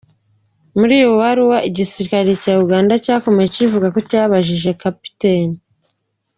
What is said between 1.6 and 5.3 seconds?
igisirikare cya Uganda cyakomeje kivuga ko cyabajije Capt.